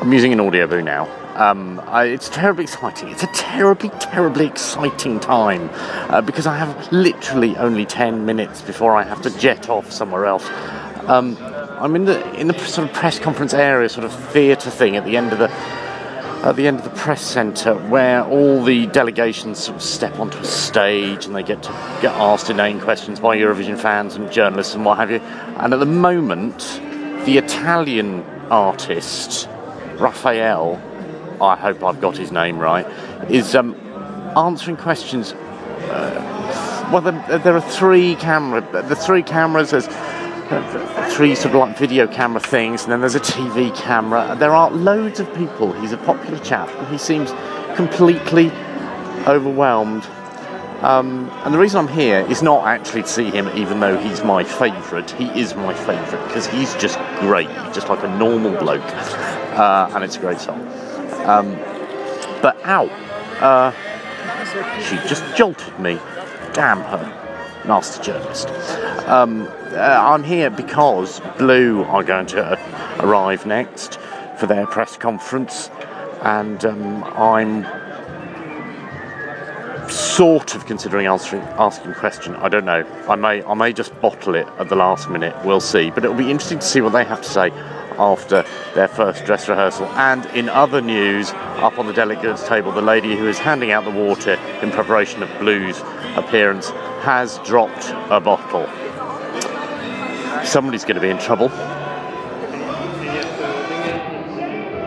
I'm 0.00 0.12
using 0.12 0.32
an 0.32 0.38
Audioboo 0.38 0.84
now. 0.84 1.08
Um, 1.36 1.80
I, 1.86 2.04
it's 2.04 2.28
terribly 2.28 2.64
exciting. 2.64 3.08
It's 3.08 3.22
a 3.22 3.28
terribly, 3.28 3.88
terribly 4.00 4.46
exciting 4.46 5.18
time 5.18 5.70
uh, 6.10 6.20
because 6.20 6.46
I 6.46 6.56
have 6.56 6.92
literally 6.92 7.56
only 7.56 7.86
10 7.86 8.26
minutes 8.26 8.62
before 8.62 8.94
I 8.96 9.02
have 9.02 9.22
to 9.22 9.30
jet 9.38 9.68
off 9.68 9.90
somewhere 9.90 10.26
else. 10.26 10.46
Um, 11.06 11.36
I'm 11.40 11.96
in 11.96 12.04
the 12.04 12.34
in 12.34 12.46
the 12.48 12.58
sort 12.58 12.88
of 12.88 12.94
press 12.94 13.18
conference 13.18 13.52
area, 13.52 13.88
sort 13.88 14.04
of 14.04 14.12
theatre 14.30 14.70
thing 14.70 14.96
at 14.96 15.04
the 15.04 15.16
end 15.16 15.32
of 15.32 15.38
the 15.38 15.50
at 15.50 16.56
the 16.56 16.66
end 16.66 16.78
of 16.78 16.84
the 16.84 16.90
press 16.90 17.22
centre, 17.22 17.74
where 17.74 18.24
all 18.24 18.62
the 18.62 18.86
delegations 18.88 19.58
sort 19.58 19.76
of 19.76 19.82
step 19.82 20.18
onto 20.18 20.38
a 20.38 20.44
stage 20.44 21.26
and 21.26 21.34
they 21.34 21.42
get 21.42 21.62
to 21.62 21.70
get 22.00 22.14
asked 22.14 22.50
inane 22.50 22.80
questions 22.80 23.18
by 23.20 23.36
Eurovision 23.36 23.78
fans 23.78 24.14
and 24.14 24.30
journalists 24.30 24.74
and 24.74 24.84
what 24.84 24.98
have 24.98 25.10
you. 25.10 25.18
And 25.58 25.72
at 25.72 25.80
the 25.80 25.86
moment, 25.86 26.80
the 27.24 27.38
Italian 27.38 28.22
artist 28.50 29.48
Raphael, 29.98 30.80
I 31.40 31.56
hope 31.56 31.82
I've 31.82 32.00
got 32.00 32.16
his 32.16 32.32
name 32.32 32.58
right, 32.58 32.86
is 33.30 33.54
um, 33.54 33.74
answering 34.36 34.76
questions. 34.76 35.32
Uh, 35.32 36.90
well, 36.92 37.00
there, 37.00 37.38
there, 37.38 37.54
are 37.54 37.60
three 37.60 38.14
camera, 38.16 38.60
the 38.82 38.96
three 38.96 39.22
cameras. 39.22 39.70
There's 39.70 39.88
uh, 39.88 41.10
three 41.10 41.34
sort 41.34 41.54
of 41.54 41.60
like 41.60 41.78
video 41.78 42.06
camera 42.06 42.40
things, 42.40 42.82
and 42.82 42.92
then 42.92 43.00
there's 43.00 43.14
a 43.14 43.20
TV 43.20 43.74
camera. 43.76 44.36
There 44.38 44.54
are 44.54 44.70
loads 44.70 45.20
of 45.20 45.32
people. 45.34 45.72
He's 45.72 45.92
a 45.92 45.96
popular 45.98 46.38
chap, 46.40 46.68
he 46.90 46.98
seems 46.98 47.32
completely 47.76 48.50
overwhelmed. 49.26 50.06
Um, 50.82 51.30
and 51.44 51.54
the 51.54 51.58
reason 51.58 51.78
I'm 51.78 51.88
here 51.88 52.26
is 52.28 52.42
not 52.42 52.66
actually 52.66 53.02
to 53.02 53.08
see 53.08 53.30
him, 53.30 53.48
even 53.56 53.80
though 53.80 53.96
he's 53.96 54.22
my 54.22 54.44
favourite. 54.44 55.10
He 55.12 55.28
is 55.40 55.54
my 55.54 55.72
favourite 55.72 56.26
because 56.26 56.46
he's 56.46 56.74
just 56.74 56.98
great. 57.20 57.48
He's 57.48 57.74
just 57.74 57.88
like 57.88 58.02
a 58.02 58.18
normal 58.18 58.50
bloke, 58.58 58.82
uh, 59.54 59.90
and 59.94 60.04
it's 60.04 60.16
a 60.16 60.20
great 60.20 60.38
song. 60.38 60.60
Um, 61.24 61.54
but 62.42 62.56
ow, 62.64 62.86
uh, 63.40 63.72
she 64.80 64.96
just 65.08 65.24
jolted 65.36 65.78
me. 65.78 65.98
Damn 66.52 66.80
her, 66.82 67.62
nasty 67.66 68.02
journalist. 68.02 68.48
Um, 69.08 69.48
uh, 69.72 69.76
I'm 69.76 70.22
here 70.22 70.50
because 70.50 71.20
Blue 71.38 71.84
are 71.84 72.04
going 72.04 72.26
to 72.26 72.58
arrive 73.00 73.46
next 73.46 73.98
for 74.38 74.46
their 74.46 74.66
press 74.66 74.96
conference, 74.96 75.70
and 76.22 76.64
um, 76.64 77.04
I'm 77.04 77.64
sort 79.90 80.54
of 80.54 80.66
considering 80.66 81.06
answering 81.06 81.42
asking 81.58 81.90
a 81.90 81.94
question. 81.94 82.34
I 82.36 82.48
don't 82.48 82.64
know. 82.64 82.86
I 83.08 83.16
may 83.16 83.42
I 83.42 83.54
may 83.54 83.72
just 83.72 83.98
bottle 84.00 84.34
it 84.34 84.46
at 84.58 84.68
the 84.68 84.76
last 84.76 85.10
minute. 85.10 85.34
We'll 85.44 85.60
see. 85.60 85.90
But 85.90 86.04
it'll 86.04 86.16
be 86.16 86.30
interesting 86.30 86.58
to 86.60 86.66
see 86.66 86.80
what 86.80 86.92
they 86.92 87.04
have 87.04 87.22
to 87.22 87.28
say 87.28 87.50
after 87.98 88.44
their 88.74 88.88
first 88.88 89.24
dress 89.24 89.48
rehearsal. 89.48 89.86
And 89.86 90.26
in 90.26 90.48
other 90.48 90.80
news, 90.80 91.30
up 91.32 91.78
on 91.78 91.86
the 91.86 91.92
delegates 91.92 92.46
table, 92.46 92.72
the 92.72 92.82
lady 92.82 93.16
who 93.16 93.26
is 93.28 93.38
handing 93.38 93.70
out 93.70 93.84
the 93.84 93.90
water 93.90 94.34
in 94.62 94.70
preparation 94.70 95.22
of 95.22 95.38
Blue's 95.38 95.80
appearance 96.16 96.70
has 97.02 97.38
dropped 97.40 97.90
a 98.10 98.20
bottle. 98.20 98.66
Somebody's 100.44 100.84
going 100.84 100.96
to 100.96 101.00
be 101.00 101.10
in 101.10 101.18
trouble. 101.18 101.50